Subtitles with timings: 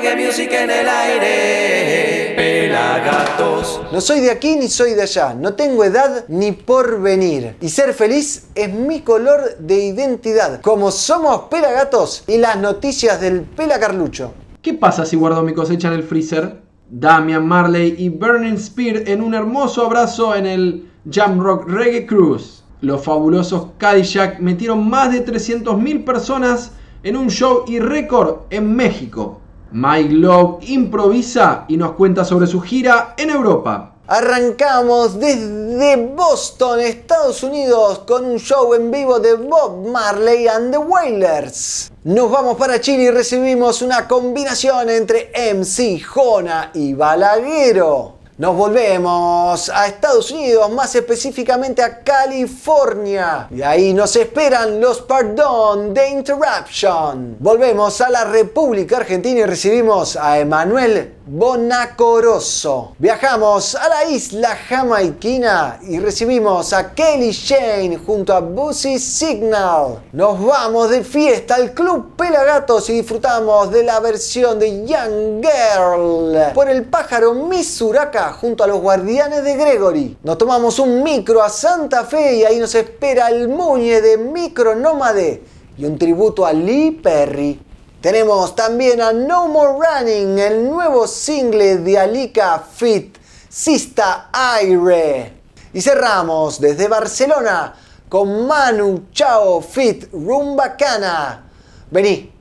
[0.00, 2.34] reggae music en el aire.
[2.36, 3.80] Pelagatos.
[3.92, 7.56] No soy de aquí ni soy de allá, no tengo edad ni porvenir.
[7.60, 13.42] Y ser feliz es mi color de identidad, como somos pelagatos y las noticias del
[13.42, 14.32] pelacarlucho.
[14.62, 16.62] ¿Qué pasa si guardo mi cosecha en el freezer?
[16.88, 22.64] Damian Marley y Burning Spear en un hermoso abrazo en el Jamrock Reggae Cruise.
[22.80, 26.72] Los fabulosos Cadillac metieron más de 300.000 personas
[27.02, 29.39] en un show y récord en México.
[29.72, 33.92] Mike Love improvisa y nos cuenta sobre su gira en Europa.
[34.08, 40.78] Arrancamos desde Boston, Estados Unidos, con un show en vivo de Bob Marley and the
[40.78, 41.92] Wailers.
[42.02, 48.19] Nos vamos para Chile y recibimos una combinación entre MC, Jona y Balaguero.
[48.40, 53.46] Nos volvemos a Estados Unidos, más específicamente a California.
[53.50, 57.36] Y ahí nos esperan los Pardon de Interruption.
[57.38, 62.96] Volvemos a la República Argentina y recibimos a Emanuel Bonacoroso.
[62.98, 70.02] Viajamos a la isla jamaiquina y recibimos a Kelly Shane junto a Busy Signal.
[70.12, 76.52] Nos vamos de fiesta al Club Pelagatos y disfrutamos de la versión de Young Girl
[76.54, 80.18] por el pájaro Misuraka junto a los guardianes de Gregory.
[80.22, 84.74] Nos tomamos un micro a Santa Fe y ahí nos espera el muñe de Micro
[84.74, 85.42] Nómade
[85.76, 87.60] y un tributo a Lee Perry.
[88.00, 95.40] Tenemos también a No More Running, el nuevo single de Alika Fit, Sista Aire.
[95.72, 97.74] Y cerramos desde Barcelona
[98.08, 101.44] con Manu Chao Fit Rumbacana.
[101.90, 102.32] Vení,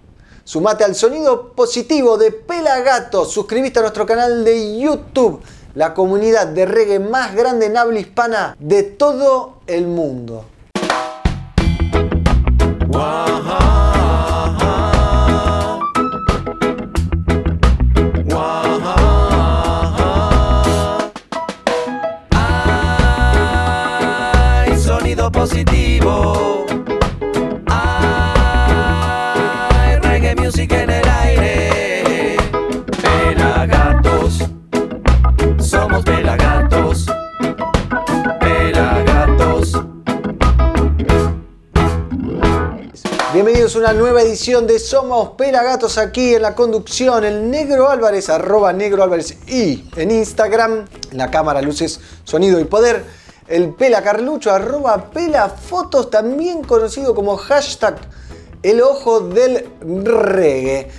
[0.43, 5.41] sumate al sonido positivo de Pelagato, suscribiste a nuestro canal de YouTube,
[5.75, 10.45] la comunidad de reggae más grande en habla hispana de todo el mundo.
[25.31, 26.38] Positivo.
[43.79, 47.23] Una nueva edición de Somos Pelagatos aquí en la conducción.
[47.23, 53.05] El Negro Álvarez, arroba Negro Álvarez y en Instagram, la cámara, luces, sonido y poder.
[53.47, 57.95] El Pela Carlucho, arroba Pela Fotos, también conocido como hashtag
[58.63, 60.91] El Ojo del Reggae.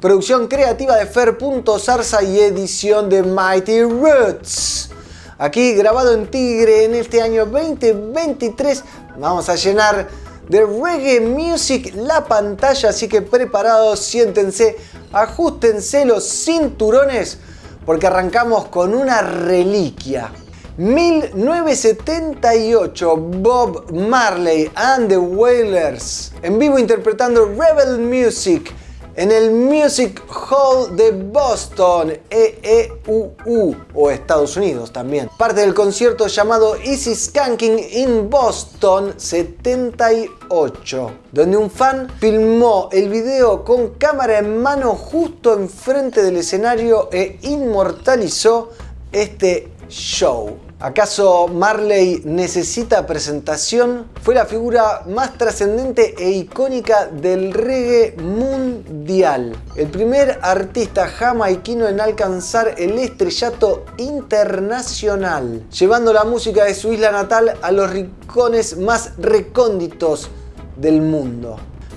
[0.00, 4.90] Producción creativa de Fer.zarza y edición de Mighty Roots.
[5.38, 8.82] Aquí grabado en Tigre en este año 2023.
[9.18, 10.08] Vamos a llenar
[10.48, 14.76] de reggae music la pantalla, así que preparados, siéntense,
[15.12, 17.38] ajustense los cinturones
[17.86, 20.30] porque arrancamos con una reliquia.
[20.76, 28.74] 1978, Bob Marley and the Wailers, en vivo interpretando Rebel Music
[29.16, 35.30] en el Music Hall de Boston, EEUU, o Estados Unidos también.
[35.38, 43.64] Parte del concierto llamado Easy Skanking in Boston 78, donde un fan filmó el video
[43.64, 48.70] con cámara en mano justo enfrente del escenario e inmortalizó
[49.12, 50.63] este show.
[50.80, 54.08] ¿Acaso Marley necesita presentación?
[54.22, 59.56] Fue la figura más trascendente e icónica del reggae mundial.
[59.76, 67.12] El primer artista jamaiquino en alcanzar el estrellato internacional, llevando la música de su isla
[67.12, 70.28] natal a los rincones más recónditos
[70.76, 71.56] del mundo.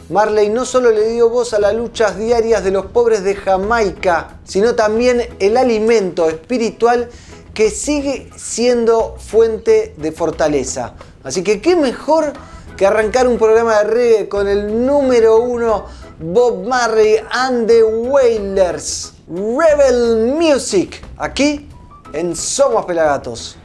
[0.10, 4.40] Marley no solo le dio voz a las luchas diarias de los pobres de Jamaica,
[4.46, 7.10] sino también el alimento espiritual
[7.58, 10.94] que sigue siendo fuente de fortaleza.
[11.24, 12.34] Así que qué mejor
[12.78, 15.86] que arrancar un programa de reggae con el número uno
[16.20, 19.14] Bob Marley and the Wailers.
[19.28, 21.68] Rebel Music, aquí
[22.14, 23.58] en Somos Pelagatos.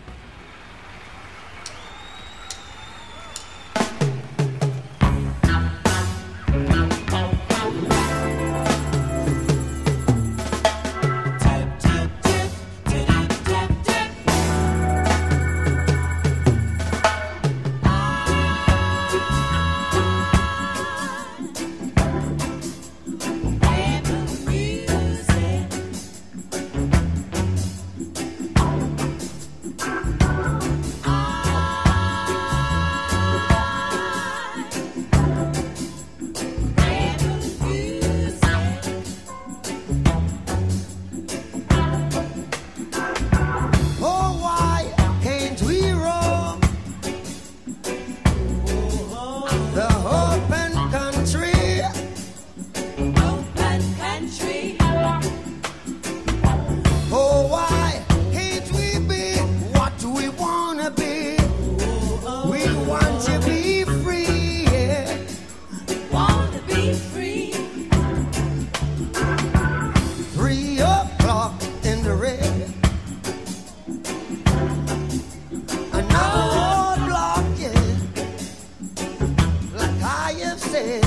[80.75, 81.02] hacer.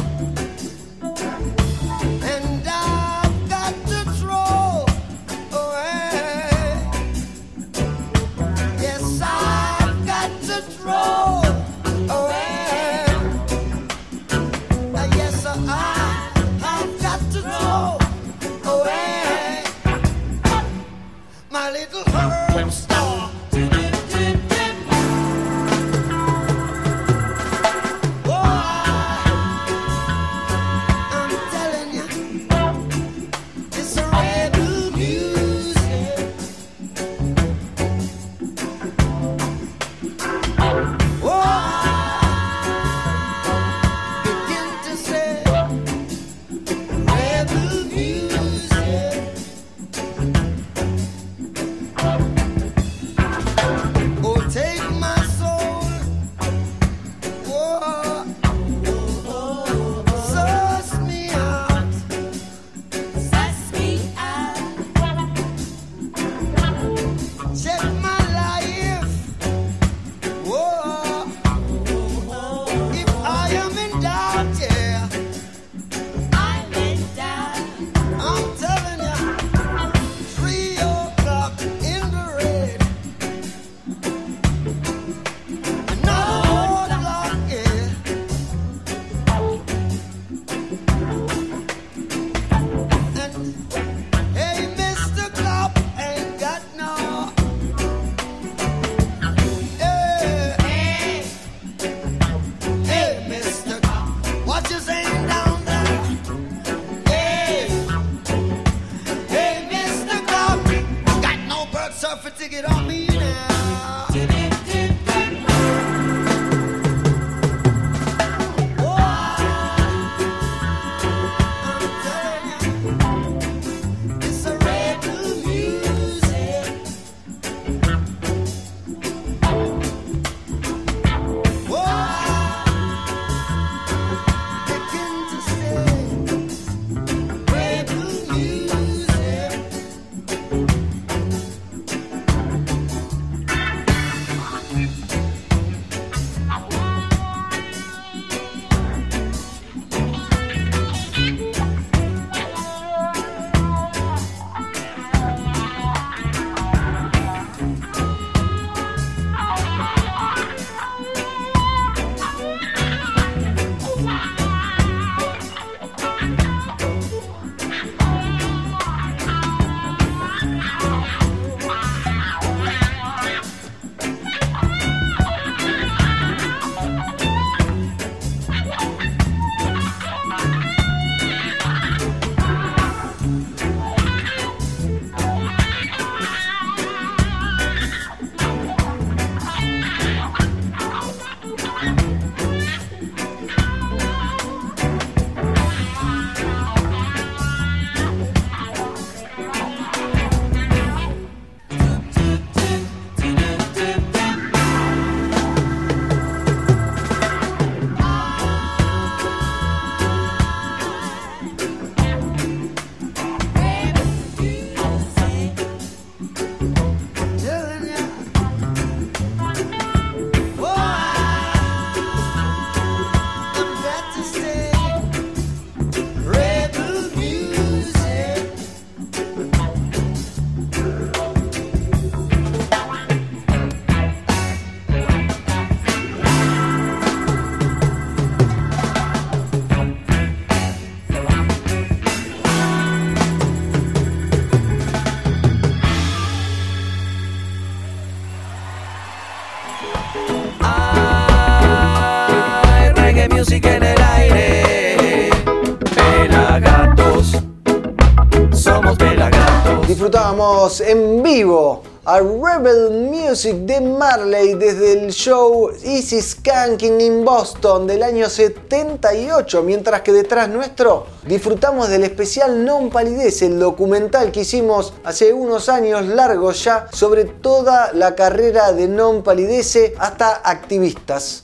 [260.82, 268.03] En vivo a Rebel Music de Marley desde el show Easy Skanking in Boston del
[268.03, 274.94] año 78, mientras que detrás nuestro disfrutamos del especial Non Palidez, el documental que hicimos
[275.03, 281.44] hace unos años largos ya sobre toda la carrera de Non Palidece hasta activistas.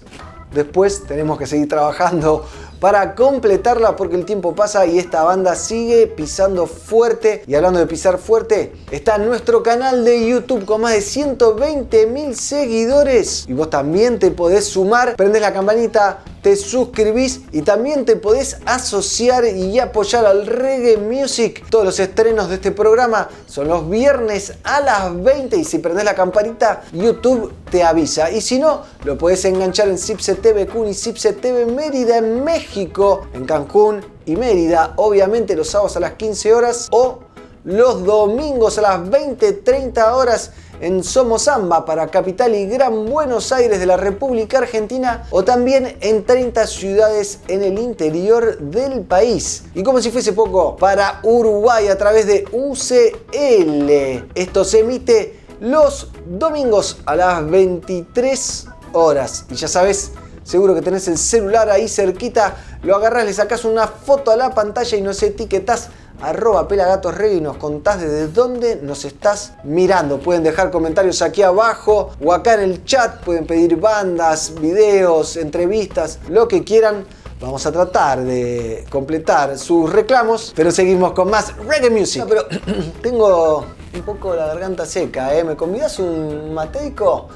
[0.53, 2.45] Después tenemos que seguir trabajando
[2.81, 7.43] para completarla porque el tiempo pasa y esta banda sigue pisando fuerte.
[7.45, 12.35] Y hablando de pisar fuerte, está nuestro canal de YouTube con más de 120 mil
[12.35, 13.45] seguidores.
[13.47, 18.57] Y vos también te podés sumar, prendes la campanita, te suscribís y también te podés
[18.65, 21.63] asociar y apoyar al reggae music.
[21.69, 26.05] Todos los estrenos de este programa son los viernes a las 20 y si prendés
[26.05, 28.31] la campanita YouTube te avisa.
[28.31, 32.43] Y si no, lo podés enganchar en Cipse TV Kun y Cipse TV Mérida en
[32.43, 37.19] México, en Cancún y Mérida, obviamente los sábados a las 15 horas o
[37.63, 43.79] los domingos a las 20-30 horas en Somos Samba para Capital y Gran Buenos Aires
[43.79, 49.63] de la República Argentina o también en 30 ciudades en el interior del país.
[49.75, 54.29] Y como si fuese poco, para Uruguay a través de UCL.
[54.35, 59.45] Esto se emite los domingos a las 23 horas.
[59.51, 60.11] Y ya sabes,
[60.43, 64.55] seguro que tenés el celular ahí cerquita, lo agarras, le sacas una foto a la
[64.55, 65.89] pantalla y nos etiquetas
[66.21, 70.19] arroba pelagatosregui y nos contás desde dónde nos estás mirando.
[70.19, 76.19] Pueden dejar comentarios aquí abajo o acá en el chat, pueden pedir bandas, videos, entrevistas,
[76.29, 77.05] lo que quieran.
[77.39, 82.23] Vamos a tratar de completar sus reclamos, pero seguimos con más reggae music.
[82.29, 82.45] pero
[83.01, 85.43] tengo un poco la garganta seca, ¿eh?
[85.43, 87.27] ¿Me convidas un mateico?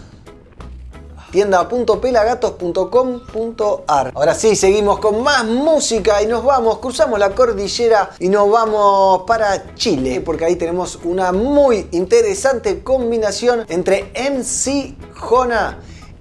[1.36, 4.12] tienda.pelagatos.com.ar.
[4.16, 9.24] Ahora sí, seguimos con más música y nos vamos, cruzamos la cordillera y nos vamos
[9.28, 15.78] para Chile, porque ahí tenemos una muy interesante combinación entre MC Jona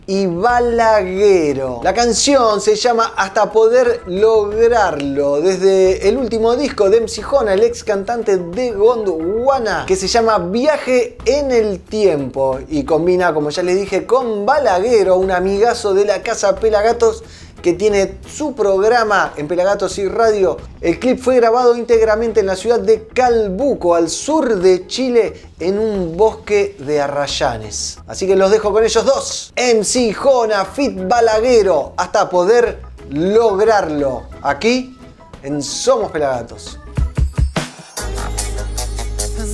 [0.07, 1.81] y Balaguero.
[1.83, 7.63] La canción se llama Hasta poder lograrlo, desde el último disco de MC Jona, el
[7.63, 13.63] ex cantante de Gondwana, que se llama Viaje en el Tiempo y combina, como ya
[13.63, 17.23] les dije, con Balaguero, un amigazo de la casa Pelagatos
[17.65, 20.59] que tiene su programa en Pelagatos y Radio.
[20.83, 25.79] El clip fue grabado íntegramente en la ciudad de Calbuco, al sur de Chile, en
[25.79, 27.97] un bosque de arrayanes.
[28.07, 29.55] Así que los dejo con ellos dos.
[29.57, 34.25] MC Jona, Fit Balaguero, hasta poder lograrlo.
[34.43, 34.99] Aquí
[35.43, 36.79] en Somos Pelagatos.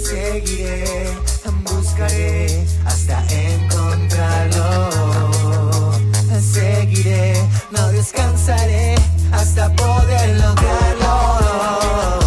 [0.02, 1.06] Seguiré,
[1.62, 5.29] buscaré hasta encontrarlo.
[6.90, 7.34] Seguiré,
[7.70, 8.96] no descansaré
[9.30, 12.19] hasta poder lograrlo.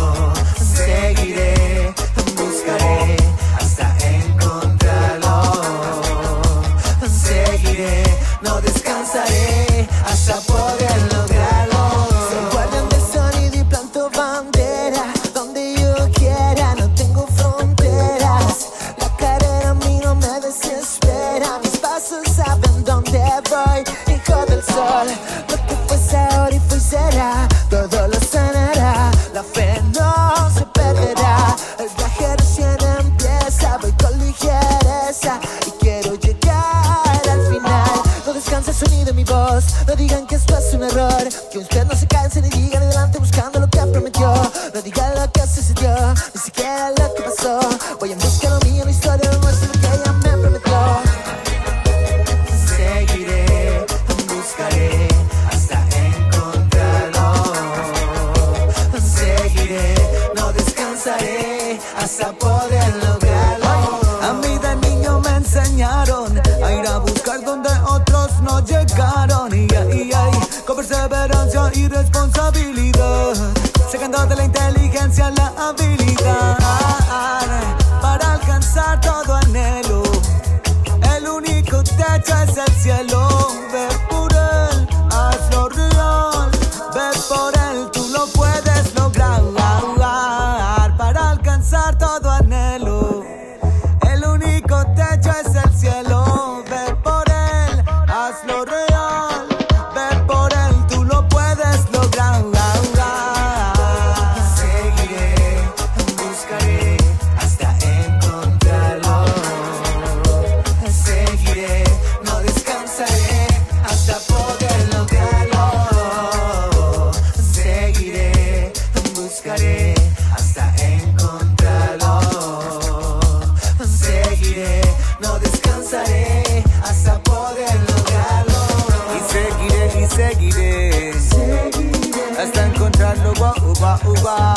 [133.39, 134.53] Uga, uga.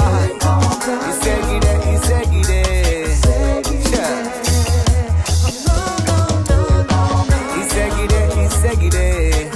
[1.09, 2.63] Y seguiré, y seguiré.
[3.91, 4.13] Yeah.
[7.57, 9.51] Y seguiré, y seguiré.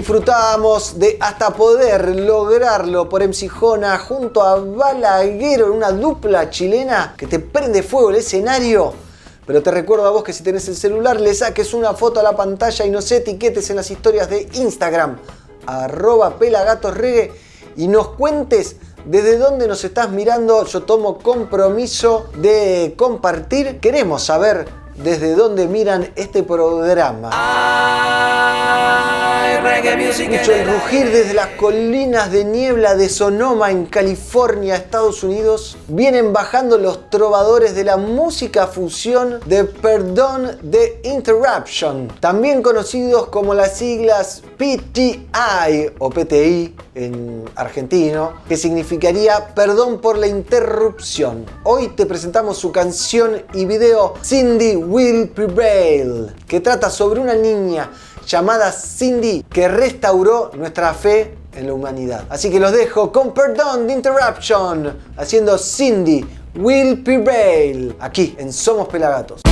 [0.00, 7.12] Disfrutábamos de hasta poder lograrlo por MC Jona junto a Balaguero en una dupla chilena
[7.18, 8.94] que te prende fuego el escenario.
[9.46, 12.22] Pero te recuerdo a vos que si tenés el celular le saques una foto a
[12.22, 15.18] la pantalla y nos etiquetes en las historias de Instagram,
[15.66, 17.34] arroba pelagatosregue
[17.76, 20.64] y nos cuentes desde dónde nos estás mirando.
[20.64, 23.80] Yo tomo compromiso de compartir.
[23.80, 24.66] Queremos saber
[24.96, 27.28] desde dónde miran este programa.
[29.60, 35.76] Escucho el rugir desde las colinas de niebla de Sonoma en California, Estados Unidos.
[35.86, 43.52] Vienen bajando los trovadores de la música fusión de Perdón de Interruption, también conocidos como
[43.52, 51.44] las siglas PTI o PTI en argentino, que significaría Perdón por la Interrupción.
[51.64, 57.90] Hoy te presentamos su canción y video Cindy Will Prevail, que trata sobre una niña
[58.30, 62.24] llamada Cindy que restauró nuestra fe en la humanidad.
[62.30, 68.88] Así que los dejo con Perdón de Interruption, haciendo Cindy Will Prevail, aquí en Somos
[68.88, 69.42] Pelagatos.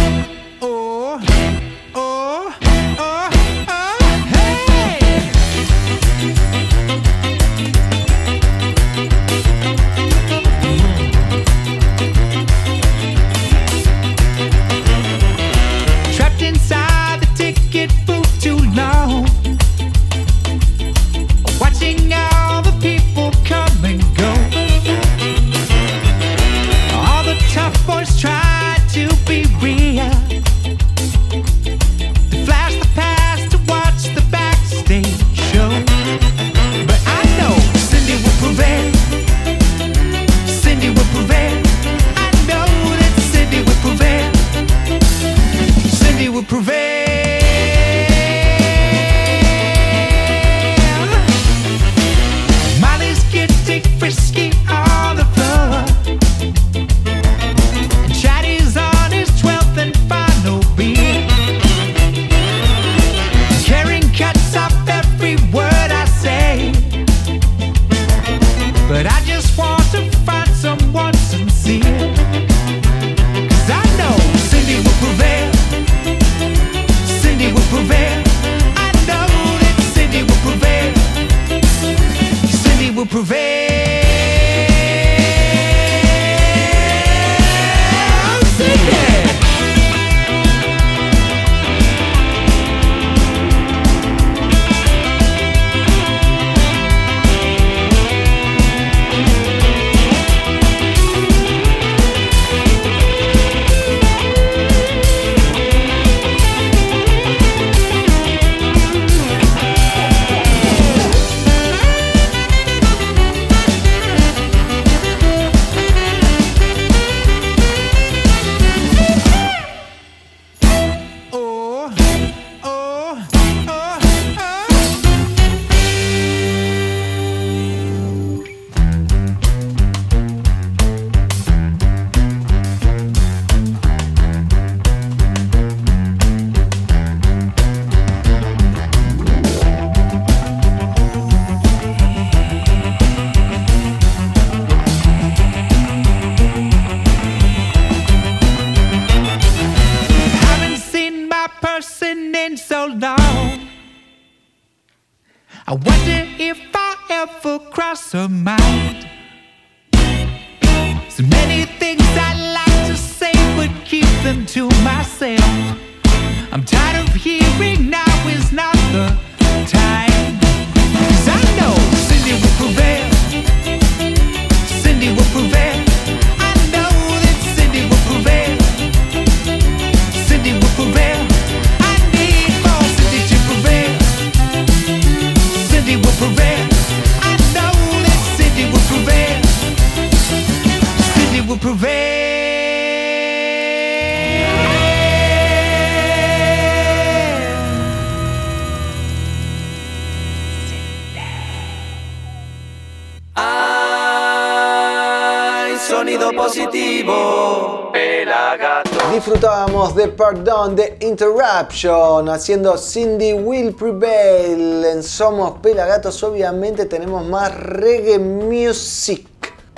[211.71, 214.85] Haciendo Cindy Will Prevail.
[214.87, 219.29] En Somos Pelagatos obviamente tenemos más reggae music.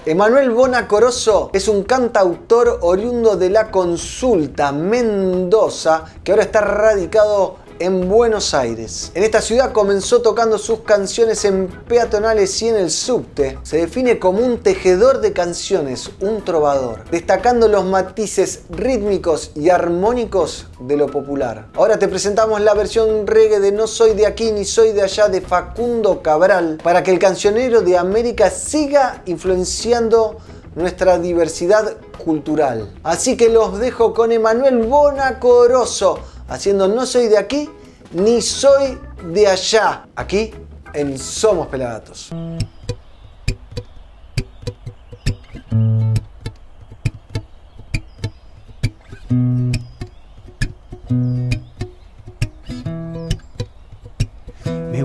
[0.07, 8.09] Emanuel Bonacoroso es un cantautor oriundo de la Consulta, Mendoza, que ahora está radicado en
[8.09, 9.11] Buenos Aires.
[9.15, 13.59] En esta ciudad comenzó tocando sus canciones en peatonales y en el subte.
[13.63, 20.67] Se define como un tejedor de canciones, un trovador, destacando los matices rítmicos y armónicos
[20.79, 21.69] de lo popular.
[21.75, 25.29] Ahora te presentamos la versión reggae de No soy de aquí ni soy de allá
[25.29, 30.37] de Facundo Cabral para que el cancionero de América siga influenciando
[30.75, 32.93] nuestra diversidad cultural.
[33.03, 36.19] Así que los dejo con Emanuel Bonacoroso
[36.51, 37.71] haciendo No soy de aquí
[38.13, 38.99] ni soy
[39.33, 40.53] de allá, aquí
[40.93, 42.31] en Somos Pelagatos.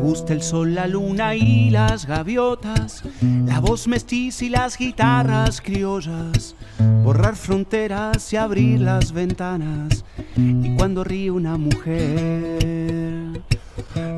[0.05, 6.55] Gusta el sol, la luna y las gaviotas, la voz mestiza y las guitarras criollas,
[7.03, 10.05] borrar fronteras y abrir las ventanas,
[10.37, 13.41] y cuando ríe una mujer.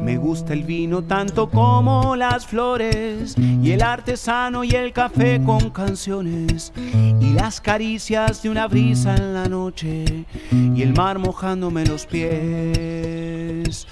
[0.03, 5.69] Me gusta el vino tanto como las flores y el artesano y el café con
[5.69, 12.05] canciones y las caricias de una brisa en la noche y el mar mojándome los
[12.05, 13.87] pies.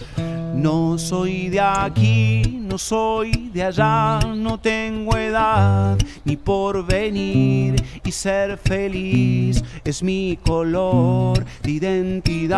[0.55, 8.11] No soy de aquí, no soy de allá, no tengo edad ni por venir y
[8.11, 12.55] ser feliz es mi color de identidad.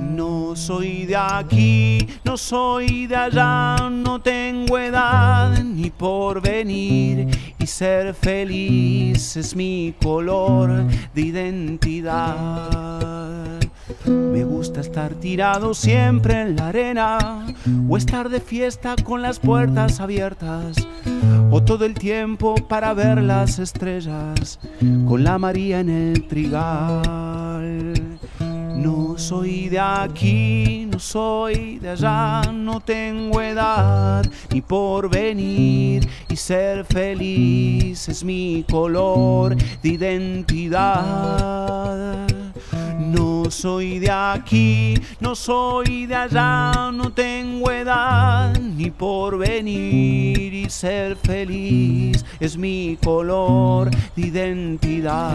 [0.00, 7.66] No soy de aquí, no soy de allá, no tengo edad ni por venir y
[7.66, 12.68] ser feliz es mi color de identidad.
[14.06, 17.46] Me gusta estar tirado siempre en la arena
[17.88, 20.76] o estar de fiesta con las puertas abiertas
[21.50, 24.58] o todo el tiempo para ver las estrellas
[25.06, 27.94] con la María en el trigal.
[28.76, 36.36] No soy de aquí, no soy de allá, no tengo edad ni por venir y
[36.36, 41.18] ser feliz es mi color de identidad.
[43.08, 50.68] No soy de aquí, no soy de allá, no tengo edad ni por venir y
[50.68, 55.34] ser feliz es mi color de identidad.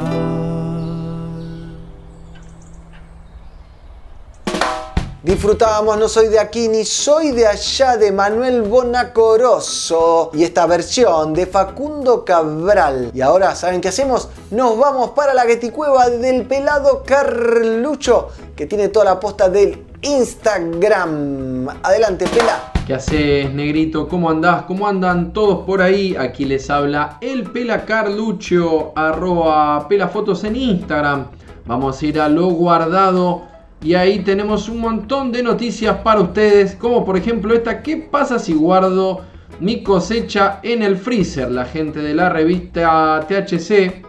[5.23, 11.33] Disfrutábamos No soy de aquí ni soy de allá de Manuel Bonacoroso y esta versión
[11.33, 13.09] de Facundo Cabral.
[13.13, 14.27] Y ahora, ¿saben qué hacemos?
[14.51, 21.69] Nos vamos para la Cueva del pelado Carlucho que tiene toda la posta del Instagram.
[21.81, 22.73] Adelante, pela.
[22.85, 24.09] ¿Qué haces, negrito?
[24.09, 24.63] ¿Cómo andás?
[24.63, 26.17] ¿Cómo andan todos por ahí?
[26.17, 31.27] Aquí les habla el Pela Carlucho, arroba pelafotos en Instagram.
[31.65, 33.52] Vamos a ir a lo guardado
[33.83, 38.39] y ahí tenemos un montón de noticias para ustedes, como por ejemplo esta, ¿qué pasa
[38.39, 39.25] si guardo
[39.59, 41.51] mi cosecha en el freezer?
[41.51, 44.05] La gente de la revista THC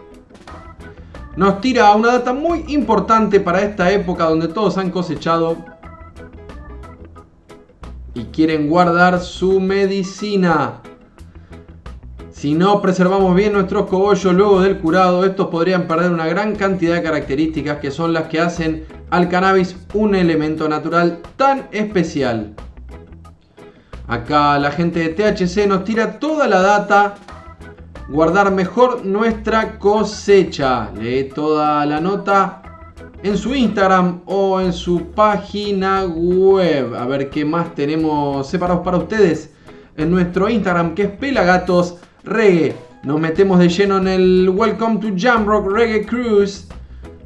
[1.35, 5.57] nos tira una data muy importante para esta época donde todos han cosechado
[8.13, 10.81] y quieren guardar su medicina.
[12.45, 16.93] Si no preservamos bien nuestros cogollos luego del curado, estos podrían perder una gran cantidad
[16.93, 22.53] de características que son las que hacen al cannabis un elemento natural tan especial.
[24.07, 27.15] Acá la gente de THC nos tira toda la data.
[28.09, 30.91] Guardar mejor nuestra cosecha.
[30.91, 32.61] Lee toda la nota
[33.23, 36.93] en su Instagram o en su página web.
[36.93, 39.49] A ver qué más tenemos separados para ustedes
[39.97, 41.95] en nuestro Instagram que es Pelagatos
[42.25, 42.75] Reggae.
[43.03, 46.67] Nos metemos de lleno en el Welcome to Jamrock Reggae Cruise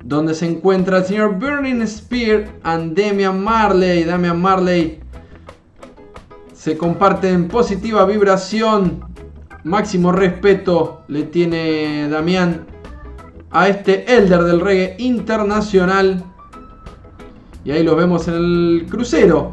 [0.03, 4.03] donde se encuentra el señor Burning Spear and Damian Marley.
[4.03, 4.99] Damian Marley
[6.53, 9.01] se comparte en positiva vibración.
[9.63, 12.65] Máximo respeto le tiene Damián
[13.51, 16.23] a este elder del reggae internacional.
[17.65, 19.51] Y ahí los vemos en el crucero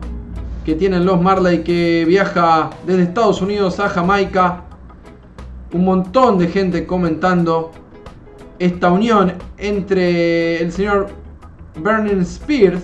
[0.64, 4.62] que tienen los Marley que viaja desde Estados Unidos a Jamaica.
[5.76, 7.70] Un montón de gente comentando
[8.58, 11.08] esta unión entre el señor
[11.78, 12.82] Burning Spears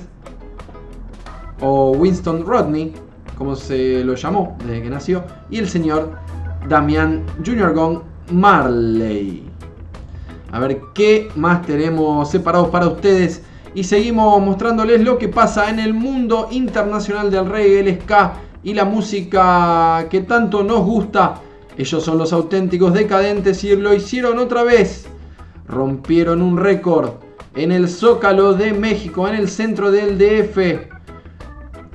[1.63, 2.93] o Winston Rodney,
[3.39, 6.19] como se lo llamó desde que nació, y el señor
[6.69, 8.01] Damian Junior Gong
[8.31, 9.43] Marley.
[10.53, 13.43] A ver qué más tenemos separados para ustedes.
[13.75, 18.75] Y seguimos mostrándoles lo que pasa en el mundo internacional del reggae, el ska y
[18.75, 21.41] la música que tanto nos gusta.
[21.77, 25.07] Ellos son los auténticos decadentes y lo hicieron otra vez.
[25.67, 27.13] Rompieron un récord
[27.55, 30.89] en el Zócalo de México, en el centro del DF.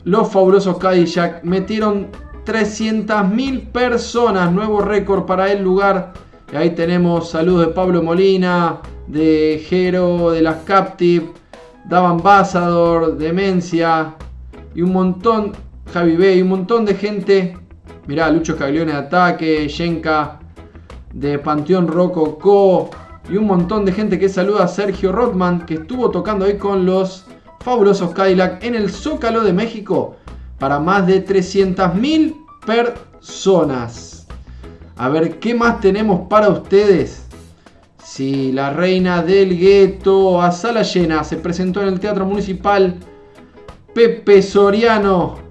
[0.03, 2.07] Los fabulosos Cadillac metieron
[2.45, 6.13] 300.000 personas, nuevo récord para el lugar.
[6.51, 11.33] Y ahí tenemos saludos de Pablo Molina, de Jero, de las Captive,
[11.85, 14.15] Dava Ambassador, Demencia
[14.73, 15.53] y un montón,
[15.93, 17.57] Javi B, y un montón de gente.
[18.07, 20.39] Mirá, Lucho Caglione de Ataque, Yenka
[21.13, 22.89] de Panteón Rococó
[23.29, 26.85] y un montón de gente que saluda a Sergio Rothman que estuvo tocando ahí con
[26.85, 27.25] los
[27.59, 30.15] fabulosos Cadillac en el Zócalo de México
[30.57, 32.33] para más de 300.000
[32.65, 34.25] personas.
[34.95, 37.25] A ver, ¿qué más tenemos para ustedes?
[38.01, 42.95] Si la reina del gueto a sala llena se presentó en el Teatro Municipal
[43.93, 45.46] Pepe Soriano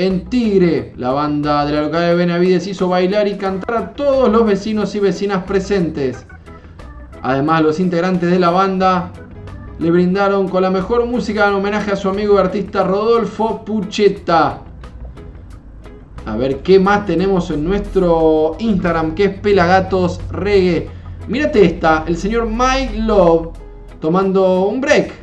[0.00, 0.94] en Tigre.
[0.96, 4.94] La banda de la localidad de Benavides hizo bailar y cantar a todos los vecinos
[4.94, 6.26] y vecinas presentes.
[7.20, 9.12] Además, los integrantes de la banda
[9.78, 14.60] le brindaron con la mejor música en homenaje a su amigo y artista Rodolfo Pucheta.
[16.24, 20.88] A ver qué más tenemos en nuestro Instagram, que es Pelagatos Reggae.
[21.28, 23.50] Mírate esta, el señor Mike Love
[24.00, 25.19] tomando un break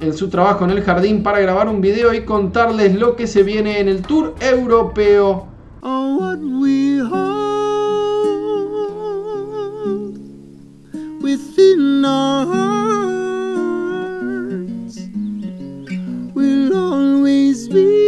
[0.00, 3.42] en su trabajo en el jardín para grabar un video y contarles lo que se
[3.42, 5.46] viene en el tour europeo.
[5.82, 7.00] Oh, what we
[16.72, 18.07] always be,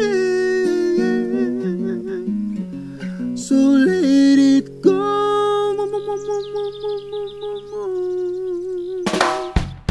[3.38, 4.96] So let it go.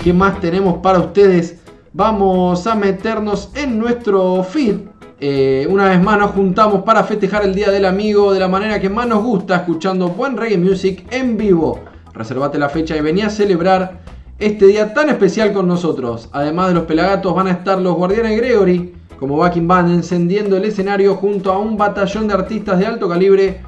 [0.04, 1.58] ¿Qué más tenemos para ustedes?
[1.93, 4.76] Vamos a meternos en nuestro feed.
[5.20, 8.80] Eh, una vez más nos juntamos para festejar el Día del Amigo de la manera
[8.80, 11.80] que más nos gusta, escuchando buen reggae music en vivo.
[12.13, 14.00] Reservate la fecha y vení a celebrar
[14.39, 16.30] este día tan especial con nosotros.
[16.32, 20.65] Además de los pelagatos van a estar los Guardianes Gregory como backing band encendiendo el
[20.65, 23.62] escenario junto a un batallón de artistas de alto calibre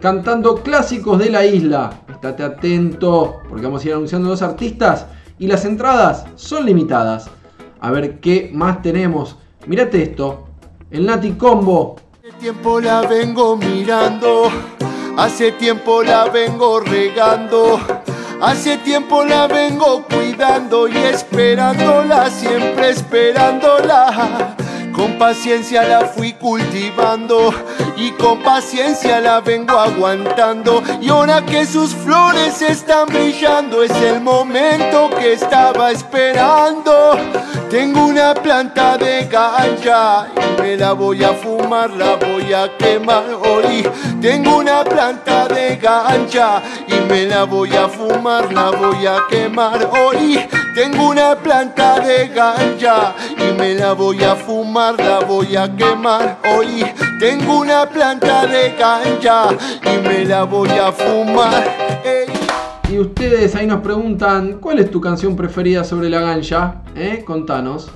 [0.00, 1.90] cantando clásicos de la isla.
[2.08, 5.06] Estate atento porque vamos a ir anunciando los artistas
[5.38, 7.30] y las entradas son limitadas.
[7.80, 9.36] A ver qué más tenemos.
[9.66, 10.46] Mírate esto.
[10.90, 11.96] El Nati Combo.
[12.22, 14.50] Hace tiempo la vengo mirando,
[15.16, 17.78] hace tiempo la vengo regando,
[18.40, 24.56] hace tiempo la vengo cuidando y esperándola, siempre esperándola.
[24.94, 27.52] Con paciencia la fui cultivando
[27.96, 30.82] y con paciencia la vengo aguantando.
[31.00, 37.18] Y ahora que sus flores están brillando, es el momento que estaba esperando.
[37.70, 43.24] Tengo una planta de ganja y me la voy a fumar, la voy a quemar
[43.44, 43.88] hoy.
[44.20, 49.90] Tengo una planta de ganja y me la voy a fumar, la voy a quemar
[49.92, 50.38] hoy.
[50.74, 56.38] Tengo una planta de ganja y me la voy a fumar, la voy a quemar
[56.54, 56.84] hoy.
[57.18, 59.48] Tengo una planta de ganja
[59.82, 61.64] y me la voy a fumar.
[62.90, 66.82] Y ustedes ahí nos preguntan, ¿cuál es tu canción preferida sobre la ganja?
[66.94, 67.22] ¿Eh?
[67.24, 67.90] Contanos.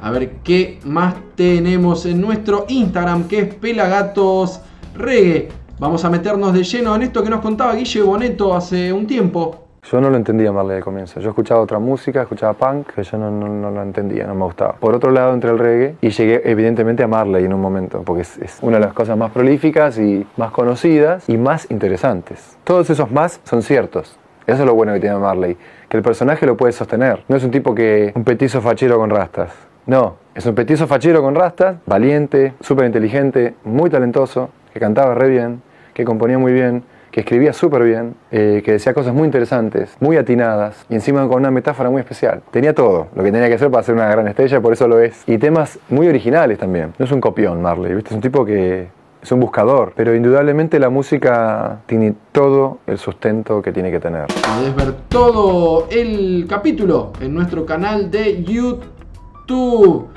[0.00, 4.60] A ver qué más tenemos en nuestro Instagram, que es Pelagatos
[4.94, 5.48] Reggae.
[5.78, 9.65] Vamos a meternos de lleno en esto que nos contaba Guille Boneto hace un tiempo.
[9.90, 11.20] Yo no lo entendía Marley al comienzo.
[11.20, 14.42] Yo escuchaba otra música, escuchaba punk, pero yo no, no, no lo entendía, no me
[14.42, 14.72] gustaba.
[14.72, 18.22] Por otro lado, entré al reggae y llegué evidentemente a Marley en un momento, porque
[18.22, 22.58] es, es una de las cosas más prolíficas y más conocidas y más interesantes.
[22.64, 24.18] Todos esos más son ciertos.
[24.48, 25.56] Eso es lo bueno que tiene Marley,
[25.88, 27.22] que el personaje lo puede sostener.
[27.28, 29.52] No es un tipo que un petizo fachero con rastas.
[29.86, 35.28] No, es un petizo fachero con rastas, valiente, súper inteligente, muy talentoso, que cantaba re
[35.28, 35.62] bien,
[35.94, 36.82] que componía muy bien,
[37.16, 41.38] que escribía súper bien, eh, que decía cosas muy interesantes, muy atinadas y encima con
[41.38, 42.42] una metáfora muy especial.
[42.50, 45.00] Tenía todo lo que tenía que hacer para ser una gran estrella, por eso lo
[45.00, 45.22] es.
[45.26, 46.92] Y temas muy originales también.
[46.98, 48.10] No es un copión Marley, ¿viste?
[48.10, 48.88] Es un tipo que
[49.22, 54.26] es un buscador, pero indudablemente la música tiene todo el sustento que tiene que tener.
[54.26, 60.08] Podés ver todo el capítulo en nuestro canal de YouTube.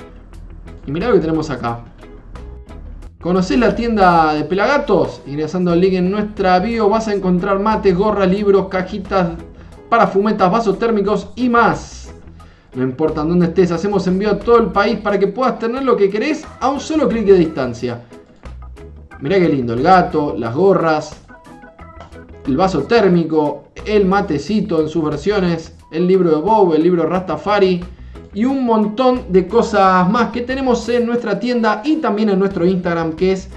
[0.86, 1.78] Y mirá lo que tenemos acá.
[3.20, 5.20] ¿Conocés la tienda de Pelagatos?
[5.26, 9.32] Ingresando al link en nuestra bio vas a encontrar mates, gorras, libros, cajitas
[9.90, 12.14] para fumetas, vasos térmicos y más.
[12.74, 15.98] No importa dónde estés, hacemos envío a todo el país para que puedas tener lo
[15.98, 18.04] que querés a un solo clic de distancia.
[19.20, 21.14] Mirá qué lindo, el gato, las gorras,
[22.46, 27.84] el vaso térmico, el matecito en sus versiones, el libro de Bob, el libro Rastafari
[28.32, 32.64] y un montón de cosas más que tenemos en nuestra tienda y también en nuestro
[32.64, 33.48] Instagram que es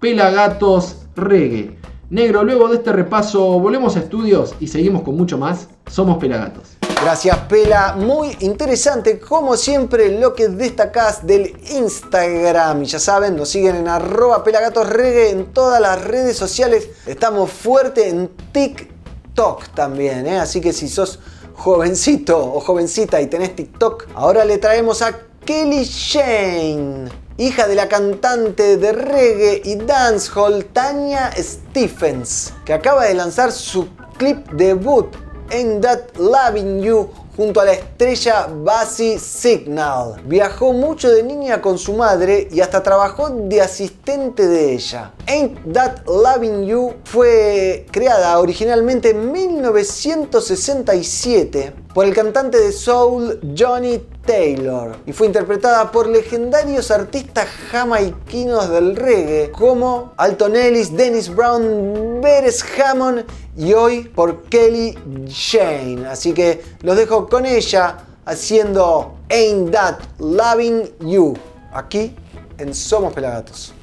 [0.00, 1.78] Pelagatos Reggae.
[2.10, 5.68] Negro, luego de este repaso volvemos a estudios y seguimos con mucho más.
[5.90, 6.78] Somos Pelagatos.
[7.02, 12.82] Gracias Pela, muy interesante como siempre lo que destacás del Instagram.
[12.82, 16.88] Y ya saben, nos siguen en arroba pelagatosregue en todas las redes sociales.
[17.06, 20.38] Estamos fuerte en TikTok también, ¿eh?
[20.38, 21.20] así que si sos
[21.58, 25.12] jovencito o jovencita y tenés TikTok, ahora le traemos a
[25.44, 33.14] Kelly Shane, hija de la cantante de reggae y dancehall Tanya Stephens, que acaba de
[33.14, 35.08] lanzar su clip debut
[35.50, 40.20] en That Loving You junto a la estrella Bassy Signal.
[40.24, 45.12] Viajó mucho de niña con su madre y hasta trabajó de asistente de ella.
[45.28, 53.98] Ain't That Loving You fue creada originalmente en 1967 por el cantante de soul Johnny
[54.24, 62.20] Taylor y fue interpretada por legendarios artistas jamaiquinos del reggae como Alton Ellis, Dennis Brown,
[62.20, 63.24] Beres Hammond
[63.56, 64.96] y hoy por Kelly
[65.26, 66.06] Shane.
[66.06, 71.34] Así que los dejo con ella haciendo Ain't That Loving You
[71.72, 72.14] aquí
[72.58, 73.74] en Somos Pelagatos.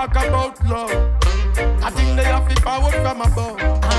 [0.00, 0.90] Talk about love.
[1.84, 3.89] I think they have to forward from above.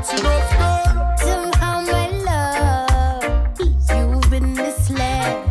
[0.00, 1.16] That's enough, girl.
[1.18, 5.50] Somehow, my love, you've been misled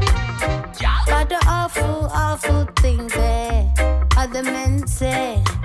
[1.08, 5.59] by the awful, awful things that other men said.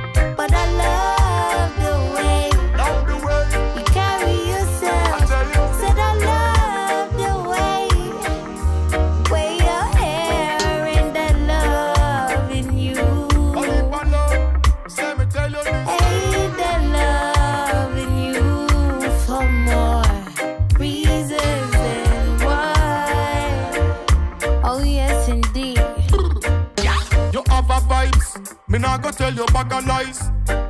[29.24, 30.20] Tell you bag of lies.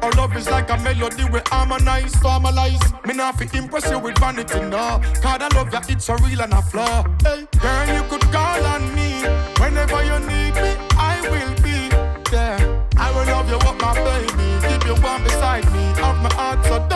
[0.03, 2.83] Our love is like a melody we harmonize, formalize.
[3.07, 5.01] Me nah fi impress you with vanity, no.
[5.23, 7.03] Cause I love ya, it's a real and a flaw.
[7.25, 9.11] Hey, girl, you could call on me
[9.59, 10.73] whenever you need me.
[11.11, 11.79] I will be
[12.31, 12.63] there.
[12.97, 14.49] I will love you up, my baby.
[14.69, 16.94] Keep you warm beside me, of my heart, so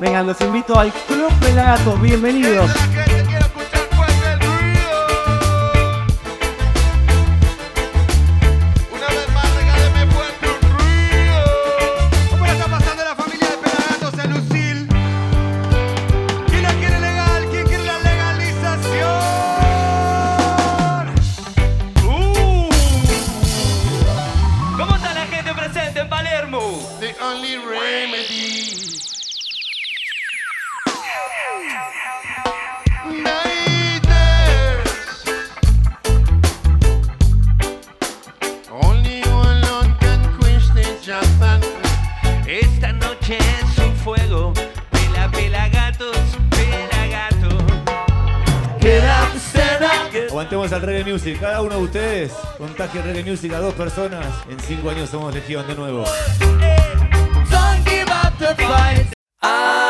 [0.00, 2.00] Vengan, los invito al Club Pelagatos.
[2.00, 2.70] Bienvenidos.
[53.02, 54.26] Reggae music a dos personas.
[54.48, 56.04] En cinco años somos legión de nuevo.
[59.40, 59.84] Ay,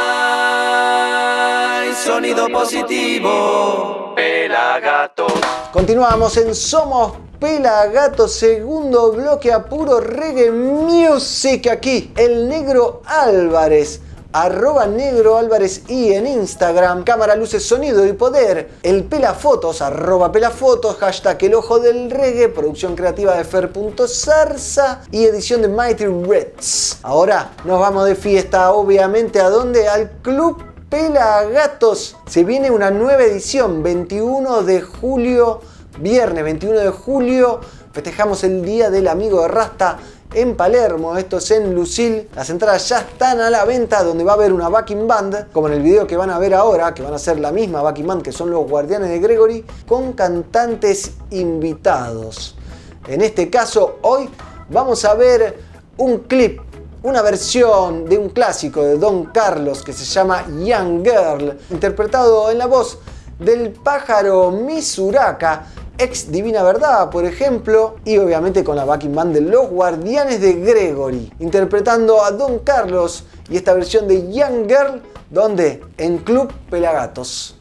[1.95, 4.15] sonido positivo.
[4.15, 5.33] Pelagatos.
[5.73, 12.13] Continuamos en Somos Pelagatos, segundo bloque a puro reggae music aquí.
[12.17, 14.01] El negro Álvarez.
[14.33, 18.69] Arroba negro Álvarez y en Instagram, cámara, luces, sonido y poder.
[18.83, 25.63] El pelafotos, arroba pelafotos, hashtag el ojo del reggae, producción creativa de Fer.zarza y edición
[25.63, 26.99] de Mighty Reds.
[27.05, 29.89] Ahora nos vamos de fiesta, obviamente, ¿a dónde?
[29.89, 32.17] Al Club Pelagatos.
[32.27, 35.61] Se viene una nueva edición, 21 de julio,
[36.01, 37.61] viernes 21 de julio.
[37.93, 39.99] Festejamos el Día del Amigo de Rasta
[40.35, 42.29] en Palermo, esto es en Lucil.
[42.35, 45.69] Las entradas ya están a la venta, donde va a haber una backing band, como
[45.69, 48.07] en el video que van a ver ahora, que van a ser la misma backing
[48.07, 52.57] band que son los Guardianes de Gregory, con cantantes invitados.
[53.07, 54.29] En este caso, hoy
[54.69, 55.59] vamos a ver
[55.97, 56.61] un clip,
[57.03, 62.59] una versión de un clásico de Don Carlos que se llama Young Girl, interpretado en
[62.59, 62.99] la voz
[63.39, 65.67] del pájaro Misuraka,
[65.99, 70.55] ex Divina Verdad, por ejemplo, y obviamente con la backing band de Los Guardianes de
[70.55, 77.58] Gregory, interpretando a Don Carlos y esta versión de Young Girl, donde en Club Pelagatos.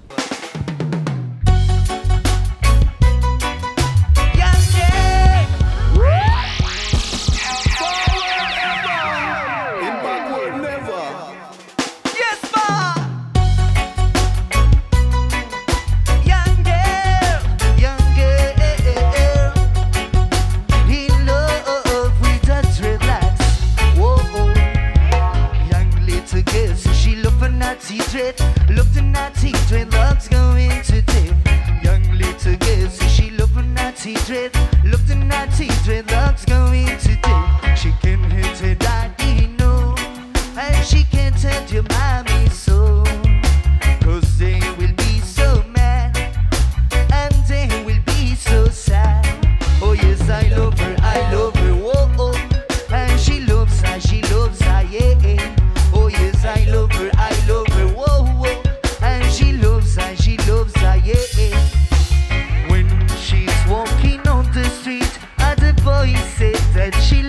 [66.88, 67.27] Say that she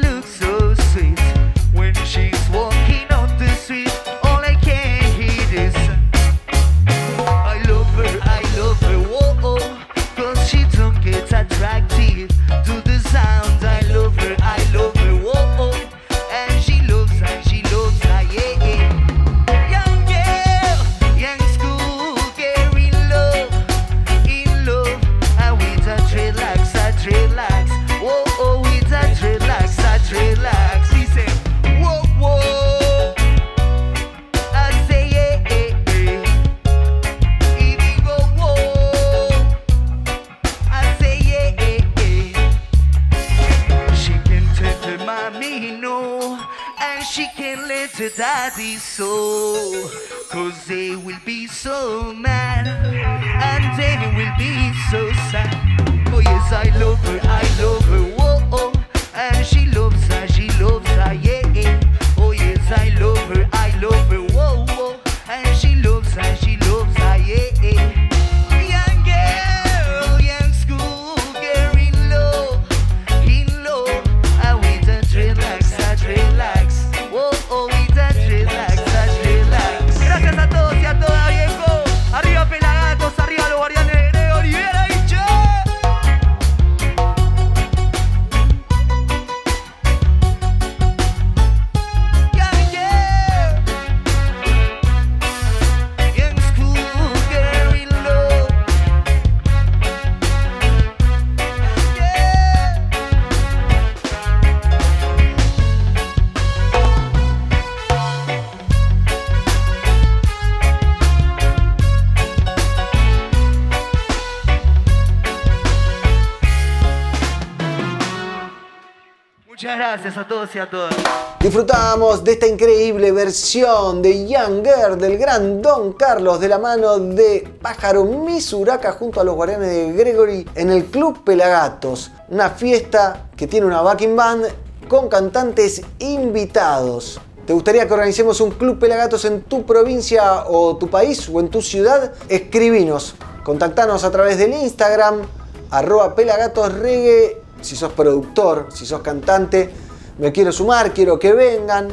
[119.76, 120.94] gracias a todos y a todas.
[121.40, 126.98] Disfrutamos de esta increíble versión de Young Girl del gran Don Carlos de la mano
[126.98, 132.10] de Pájaro Misuraka junto a los guardianes de Gregory en el Club Pelagatos.
[132.28, 134.46] Una fiesta que tiene una backing band
[134.88, 137.20] con cantantes invitados.
[137.46, 141.48] ¿Te gustaría que organicemos un Club Pelagatos en tu provincia o tu país o en
[141.48, 142.12] tu ciudad?
[142.28, 145.22] Escribinos, contactanos a través del Instagram,
[145.70, 149.70] arroba pelagatosregue, si sos productor, si sos cantante,
[150.18, 151.88] me quiero sumar, quiero que vengan.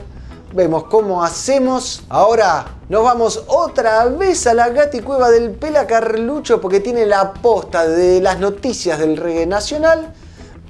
[0.54, 2.04] Vemos cómo hacemos.
[2.08, 7.88] Ahora nos vamos otra vez a la gaticueva del Pela Carlucho porque tiene la posta
[7.88, 10.14] de las noticias del reggae nacional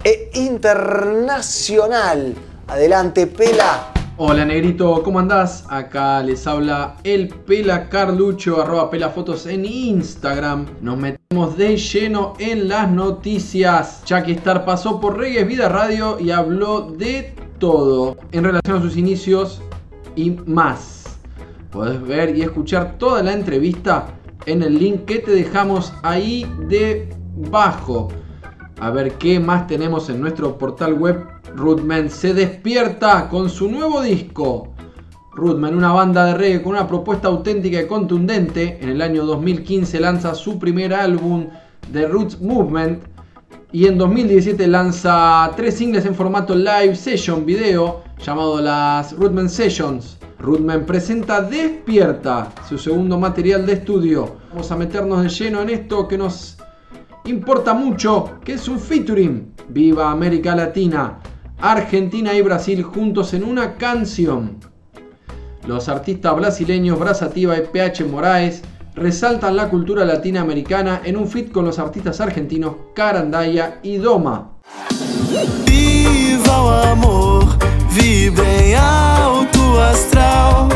[0.03, 2.35] e internacional.
[2.67, 3.91] Adelante, Pela.
[4.17, 5.65] Hola negrito, ¿cómo andás?
[5.67, 10.67] Acá les habla el Pela Carlucho, arroba pelafotos en Instagram.
[10.81, 14.01] Nos metemos de lleno en las noticias.
[14.05, 18.95] Chucky Star pasó por Reggae Vida Radio y habló de todo en relación a sus
[18.95, 19.61] inicios
[20.15, 21.19] y más.
[21.71, 24.07] Podés ver y escuchar toda la entrevista
[24.45, 28.07] en el link que te dejamos ahí debajo.
[28.79, 31.21] A ver qué más tenemos en nuestro portal web.
[31.53, 34.73] Rootman se despierta con su nuevo disco.
[35.35, 39.99] Rootman, una banda de reggae con una propuesta auténtica y contundente, en el año 2015
[39.99, 41.47] lanza su primer álbum,
[41.91, 43.03] The Roots Movement,
[43.71, 50.17] y en 2017 lanza tres singles en formato live session video llamado las Rootman Sessions.
[50.39, 54.37] Rootman presenta Despierta, su segundo material de estudio.
[54.51, 56.57] Vamos a meternos de lleno en esto que nos
[57.25, 59.53] importa mucho, que es un featuring.
[59.67, 61.19] Viva América Latina,
[61.59, 64.59] Argentina y Brasil juntos en una canción.
[65.67, 68.61] Los artistas brasileños Brazativa y PH Moraes
[68.93, 74.51] resaltan la cultura latinoamericana en un feat con los artistas argentinos Carandaya y Doma.
[75.65, 77.45] Viva o amor,
[77.91, 80.69] vibra em alto astral.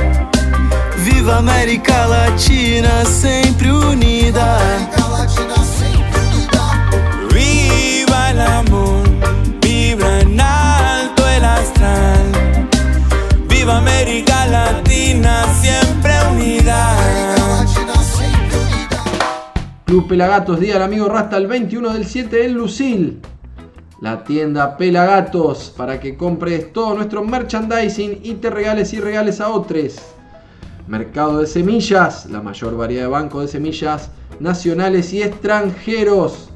[1.06, 4.58] Viva América Latina, sempre unida.
[13.72, 16.96] América Latina, siempre unida.
[19.86, 23.22] Club Pelagatos, Día del Amigo Rasta el 21 del 7 en Lucil.
[24.02, 29.50] La tienda Pelagatos para que compres todo nuestro merchandising y te regales y regales a
[29.50, 29.96] otros.
[30.88, 36.50] Mercado de semillas, la mayor variedad de bancos de semillas nacionales y extranjeros.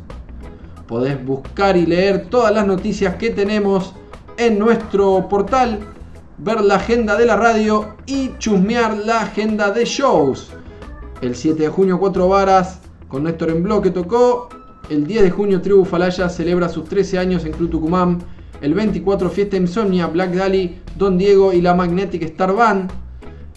[0.88, 3.94] Podés buscar y leer todas las noticias que tenemos
[4.38, 5.80] en nuestro portal,
[6.38, 10.52] ver la agenda de la radio y chusmear la agenda de shows.
[11.22, 14.50] El 7 de junio 4 varas con Néstor en bloque tocó.
[14.90, 18.20] El 10 de junio Tribu Falaya celebra sus 13 años en Club Tucumán.
[18.62, 22.92] El 24 Fiesta Insomnia, Black Dali, Don Diego y la Magnetic Star Band.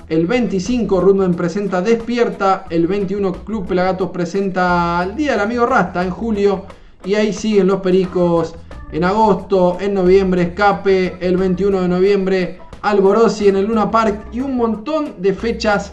[0.09, 2.67] El 25 Rudman presenta Despierta.
[2.71, 6.67] El 21 Club Pelagatos presenta el Día del Amigo Rasta en julio.
[7.05, 8.55] Y ahí siguen los pericos.
[8.93, 11.17] En agosto, en noviembre Escape.
[11.21, 14.29] El 21 de noviembre Alborosi en el Luna Park.
[14.33, 15.93] Y un montón de fechas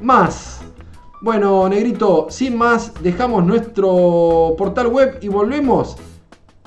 [0.00, 0.60] más.
[1.20, 5.96] Bueno, Negrito, sin más, dejamos nuestro portal web y volvemos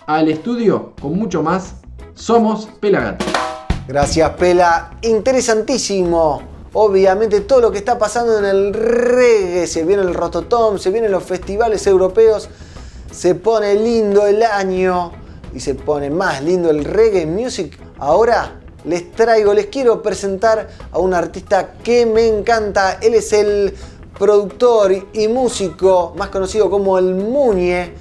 [0.06, 1.76] al estudio con mucho más.
[2.14, 3.26] Somos Pelagato.
[3.88, 4.92] Gracias, Pela.
[5.02, 6.44] Interesantísimo.
[6.74, 11.12] Obviamente todo lo que está pasando en el reggae, se viene el Rototom, se vienen
[11.12, 12.50] los festivales europeos,
[13.12, 15.12] se pone lindo el año
[15.54, 17.80] y se pone más lindo el reggae music.
[18.00, 23.00] Ahora les traigo, les quiero presentar a un artista que me encanta.
[23.02, 23.74] Él es el
[24.18, 27.94] productor y músico más conocido como el Muñe,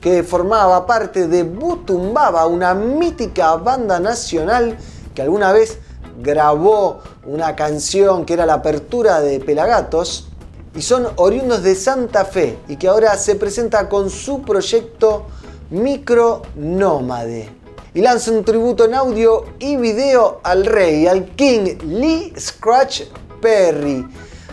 [0.00, 4.76] que formaba parte de Butumbaba, una mítica banda nacional
[5.14, 5.78] que alguna vez
[6.20, 10.28] grabó una canción que era la apertura de Pelagatos
[10.74, 15.26] y son oriundos de Santa Fe y que ahora se presenta con su proyecto
[15.70, 17.63] Micro Nómade.
[17.94, 23.02] Y lanza un tributo en audio y video al rey, al King Lee Scratch
[23.40, 24.04] Perry.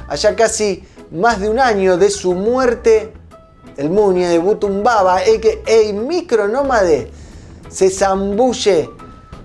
[0.08, 3.12] Allá casi más de un año de su muerte,
[3.78, 5.94] el Muñe de Butumbaba, a.k.a.
[5.94, 7.10] Micronómade,
[7.68, 8.92] se zambulle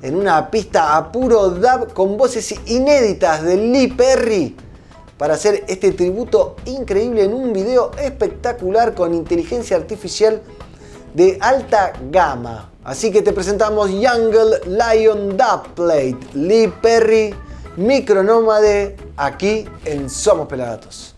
[0.03, 4.55] en una pista a puro dub con voces inéditas de Lee Perry
[5.17, 10.43] para hacer este tributo increíble en un video espectacular con inteligencia artificial
[11.15, 12.76] de alta gama.
[12.87, 17.35] Así que te presentamos Jungle Lion Dubplate, Lee Perry,
[17.77, 21.17] Micronómade, aquí en Somos Pelagatos.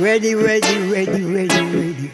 [0.00, 2.12] Ready, ready, ready, ready, ready.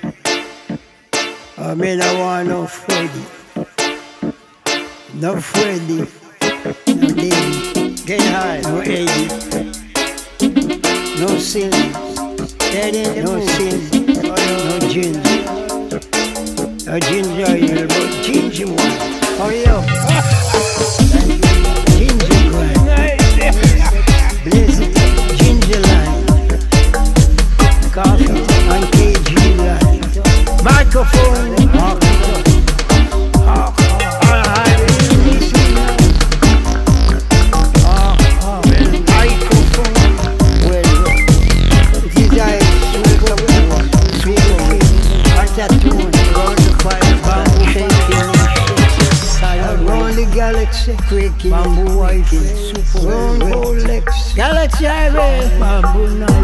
[1.56, 3.24] I mean, I want no Freddy.
[5.14, 6.06] No Freddy.
[6.86, 7.96] No Diddy.
[8.04, 9.28] Get high, no Eddie.
[11.18, 11.92] No silly.
[13.22, 14.09] No silly.
[14.36, 15.16] no jeans.
[16.86, 18.80] No jeans are you, but jeans you want.
[19.42, 19.82] Oh yeah.
[21.96, 22.78] jeans you want.
[24.44, 24.90] Bless it,
[30.64, 32.09] Microphone.
[54.36, 56.39] Galaxy Highway, Mabuna.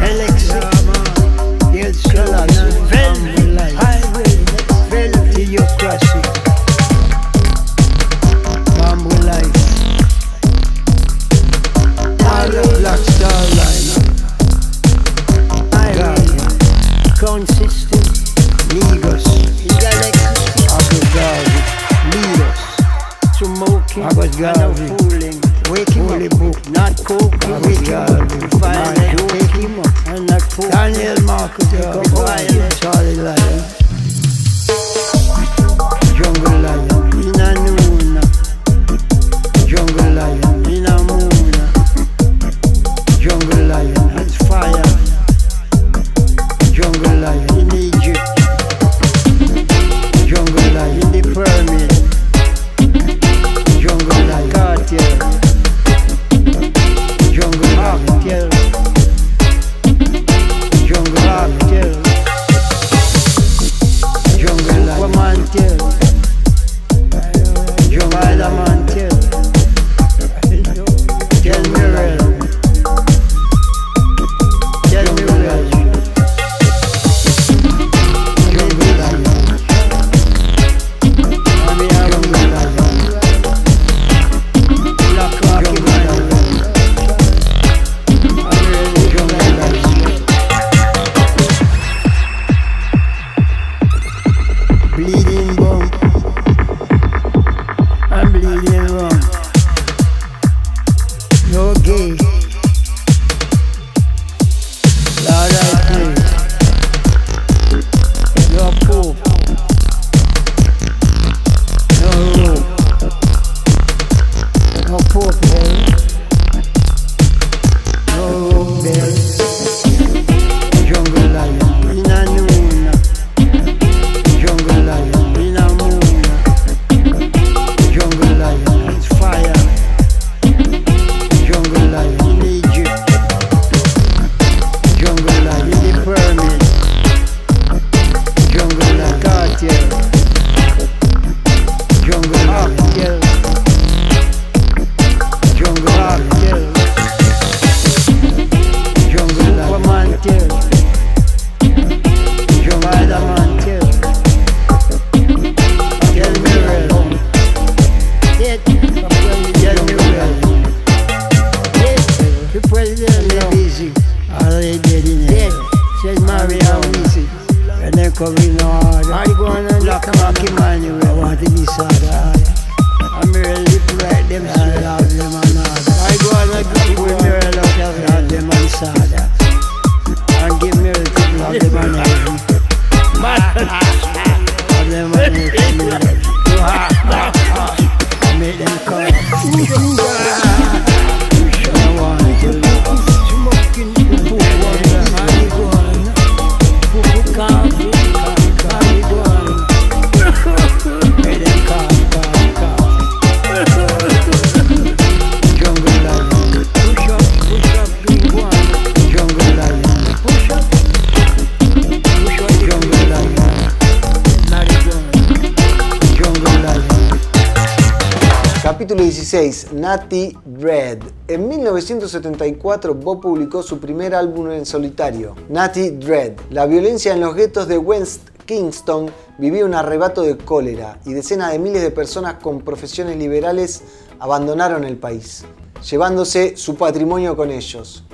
[218.87, 219.73] Capítulo 16.
[219.73, 220.99] Natty Dread.
[221.27, 226.35] En 1974 Bob publicó su primer álbum en solitario, Natty Dread.
[226.51, 231.51] La violencia en los guetos de West Kingston vivía un arrebato de cólera y decenas
[231.51, 233.83] de miles de personas con profesiones liberales
[234.21, 235.45] abandonaron el país,
[235.91, 238.05] llevándose su patrimonio con ellos.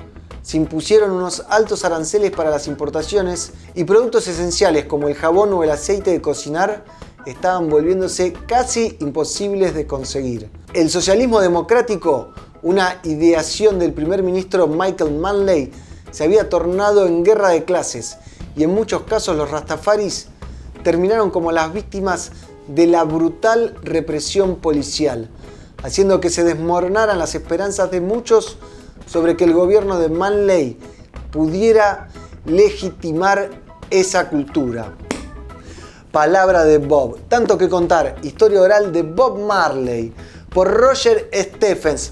[0.41, 5.63] Se impusieron unos altos aranceles para las importaciones y productos esenciales como el jabón o
[5.63, 6.83] el aceite de cocinar
[7.25, 10.49] estaban volviéndose casi imposibles de conseguir.
[10.73, 15.71] El socialismo democrático, una ideación del primer ministro Michael Manley,
[16.11, 18.17] se había tornado en guerra de clases
[18.55, 20.27] y en muchos casos los rastafaris
[20.83, 22.31] terminaron como las víctimas
[22.67, 25.29] de la brutal represión policial,
[25.83, 28.57] haciendo que se desmoronaran las esperanzas de muchos
[29.05, 30.77] sobre que el gobierno de Manley
[31.31, 32.09] pudiera
[32.45, 33.49] legitimar
[33.89, 34.93] esa cultura.
[36.13, 40.13] Palabra de Bob, tanto que contar, historia oral de Bob Marley
[40.53, 42.09] por Roger Stephens.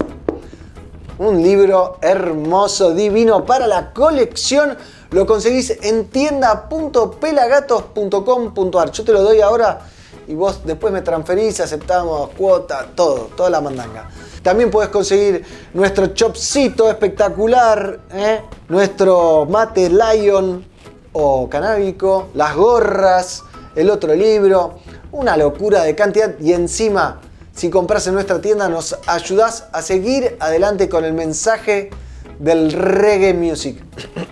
[1.18, 4.76] Un libro hermoso, divino para la colección.
[5.12, 8.90] Lo conseguís en tienda.pelagatos.com.ar.
[8.90, 9.86] Yo te lo doy ahora
[10.26, 14.10] y vos después me transferís, aceptamos cuota, todo, toda la mandanga.
[14.42, 15.44] También puedes conseguir
[15.74, 18.42] nuestro chopcito espectacular, ¿eh?
[18.68, 20.66] nuestro mate lion
[21.12, 23.44] o canábico, las gorras,
[23.74, 24.78] el otro libro,
[25.12, 27.20] una locura de cantidad y encima
[27.54, 31.90] si compras en nuestra tienda nos ayudás a seguir adelante con el mensaje
[32.38, 33.82] del reggae music.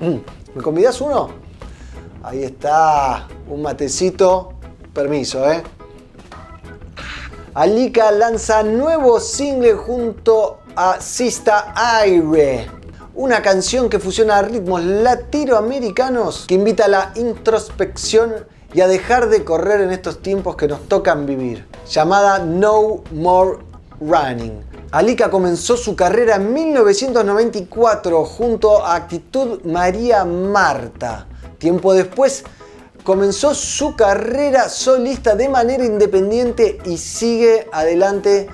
[0.55, 1.31] ¿Me convidas uno?
[2.23, 4.55] Ahí está, un matecito.
[4.95, 5.63] Permiso, ¿eh?
[7.55, 12.69] Alika lanza nuevo single junto a Sista Aire.
[13.15, 18.35] Una canción que fusiona ritmos latinoamericanos que invita a la introspección
[18.73, 21.67] y a dejar de correr en estos tiempos que nos tocan vivir.
[21.89, 23.59] Llamada No More
[24.01, 24.65] Running.
[24.93, 31.27] Alika comenzó su carrera en 1994 junto a Actitud María Marta.
[31.59, 32.45] Tiempo después
[33.05, 38.49] comenzó su carrera solista de manera independiente y sigue adelante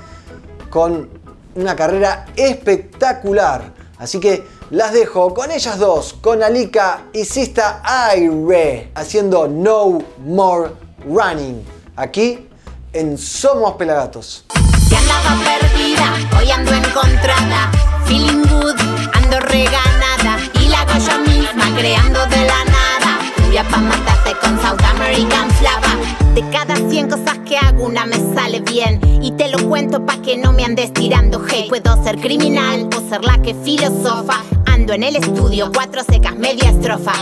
[0.71, 1.09] con
[1.55, 3.73] una carrera espectacular.
[3.99, 10.71] Así que las dejo con ellas dos, con Alika y Sista Aire, haciendo No More
[11.07, 11.63] Running,
[11.97, 12.49] aquí
[12.93, 14.45] en Somos Pelagatos.
[14.89, 17.71] Si andaba perdida, hoy ando encontrada.
[18.07, 18.75] Feeling good,
[19.15, 20.39] ando reganada.
[20.61, 23.19] Y la hago yo misma, creando de la nada.
[23.37, 25.97] Cumbia pa' matarte con South American Flava.
[26.35, 29.01] De cada 100 cosas que hago, una me sale bien.
[29.23, 31.69] Y te lo cuento pa' que no me andes tirando hate.
[31.69, 34.43] Puedo ser criminal o ser la que filosofa.
[34.77, 37.15] En el estudio, cuatro secas, media estrofa.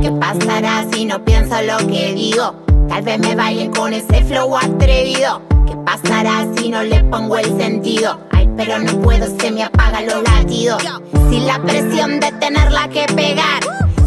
[0.00, 2.54] ¿Qué pasará si no pienso lo que digo?
[2.88, 5.42] Tal vez me vaya con ese flow atrevido.
[5.66, 8.18] ¿Qué pasará si no le pongo el sentido?
[8.30, 10.82] Ay, pero no puedo, se me apagan los latidos.
[11.30, 13.62] Si la presión de tenerla que pegar,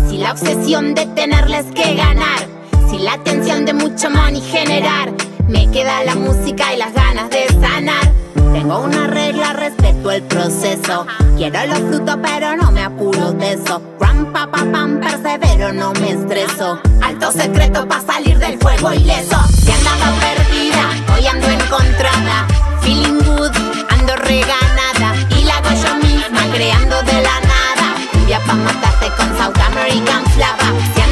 [0.09, 2.47] si la obsesión de tenerles que ganar,
[2.89, 5.13] si la tensión de mucho money generar,
[5.47, 8.24] me queda la música y las ganas de sanar.
[8.35, 11.05] Tengo una regla, respeto el proceso.
[11.37, 13.81] Quiero los frutos, pero no me apuro de eso.
[13.99, 16.79] Ram, pa, pa, pam, persevero, no me estreso.
[17.01, 19.37] Alto secreto para salir del fuego ileso.
[19.49, 22.47] Si andaba perdida, hoy ando encontrada.
[22.81, 23.51] Feeling good,
[23.89, 25.15] ando reganada.
[25.37, 27.95] Y la hago yo misma, creando de la nada.
[28.11, 31.04] Cumbia pa' matarte con South American Flava.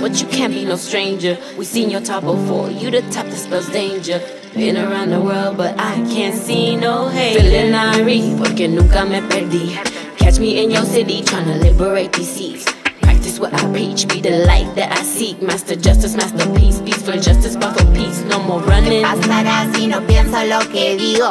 [0.00, 1.38] But you can't be no stranger.
[1.56, 4.20] We seen your top before, you the type that spells danger.
[4.54, 7.40] Been around the world, but I can't see no hate.
[7.40, 9.76] Feeling irie, porque nunca me perdí.
[10.18, 12.64] Catch me in your city, tryna liberate these seas.
[13.02, 15.42] Practice what I preach, be the light that I seek.
[15.42, 18.22] Master justice, masterpiece, peace for justice, but for peace.
[18.24, 19.02] No more running.
[19.02, 21.30] ¿Qué pasará si no pienso lo que digo?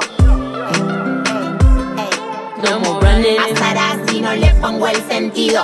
[2.63, 3.38] No more running.
[3.38, 5.63] Pasará si no le pongo el sentido.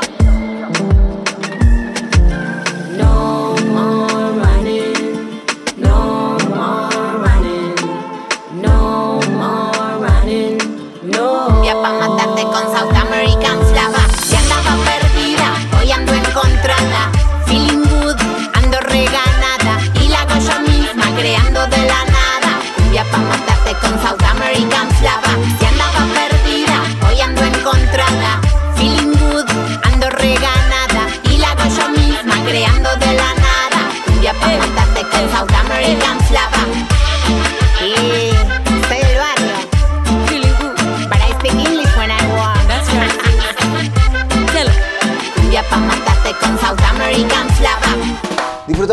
[12.53, 14.05] con South American Flava.
[14.21, 15.47] Si andaba perdida,
[15.79, 17.11] hoy ando encontrada.
[17.47, 18.15] Feeling good,
[18.53, 19.73] ando reganada.
[19.99, 22.51] Y la hago yo misma, creando de la nada.
[22.77, 25.33] Cumbia pa' matarte con South American Flava.
[25.57, 26.77] Si andaba perdida,
[27.07, 28.39] hoy ando encontrada.
[28.75, 29.49] Feeling good,
[29.89, 31.01] ando reganada.
[31.23, 33.81] Y la hago yo misma, creando de la nada.
[34.05, 36.22] Cumbia pa' matarte con South American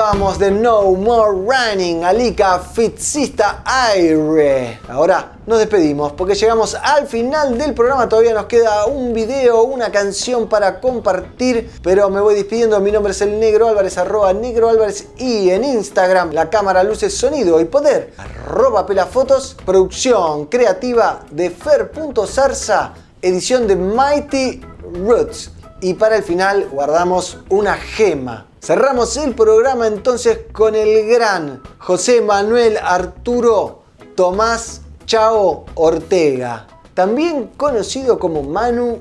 [0.01, 4.81] No More Running, Alika Fitzista Aire.
[4.89, 8.09] Ahora nos despedimos porque llegamos al final del programa.
[8.09, 12.81] Todavía nos queda un video, una canción para compartir, pero me voy despidiendo.
[12.81, 17.15] Mi nombre es el Negro Álvarez, arroba Negro Álvarez y en Instagram la cámara, luces,
[17.15, 24.63] sonido y poder, arroba pelafotos, producción creativa de Fer.zarza, edición de Mighty
[24.95, 25.51] Roots.
[25.81, 28.47] Y para el final guardamos una gema.
[28.63, 33.83] Cerramos el programa entonces con el gran José Manuel Arturo
[34.15, 39.01] Tomás Chao Ortega, también conocido como Manu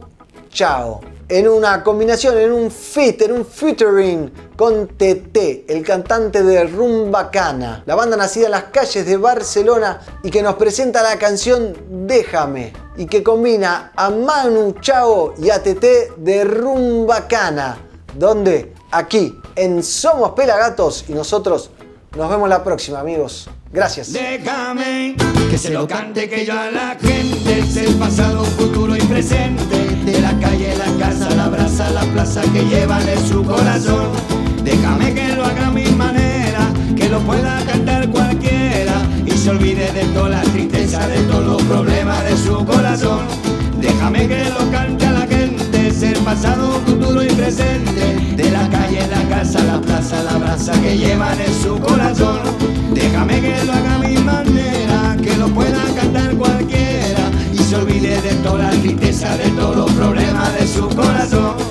[0.49, 1.01] Chao.
[1.31, 7.29] En una combinación, en un fit, en un featuring con TT, el cantante de Rumba
[7.29, 11.77] Cana, la banda nacida en las calles de Barcelona y que nos presenta la canción
[12.07, 17.77] Déjame y que combina a Manu Chao y a TT de Rumba Cana.
[18.15, 18.73] ¿Dónde?
[18.89, 21.69] Aquí, en Somos Pelagatos y nosotros
[22.17, 23.47] nos vemos la próxima, amigos.
[23.71, 24.11] Gracias.
[24.13, 25.15] Déjame
[25.49, 29.77] que se lo cante que yo a la gente es el pasado, futuro y presente.
[30.05, 34.07] De la calle, la casa, la brasa, la plaza que llevan en su corazón.
[34.63, 39.91] Déjame que lo haga a mi manera, que lo pueda cantar cualquiera y se olvide
[39.91, 43.27] de toda la tristeza, de todos los problemas de su corazón.
[43.79, 45.58] Déjame que lo cante a la gente,
[46.29, 48.35] pasado, futuro y presente.
[48.35, 52.39] De la calle, la casa, la plaza, la brasa que llevan en su corazón.
[52.93, 58.21] Déjame que lo haga a mi manera, que lo pueda cantar cualquiera y se olvide
[58.21, 61.68] de toda la tristeza, de todos los problemas de su corazón.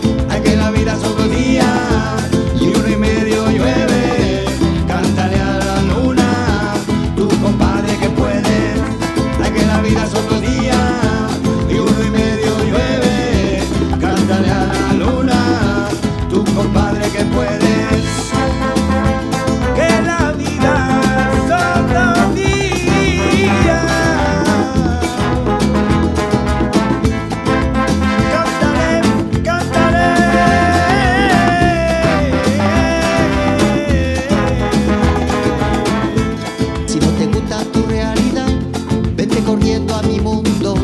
[39.58, 40.74] Vete corriendo a mi mundo.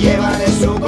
[0.00, 0.79] Lleva de su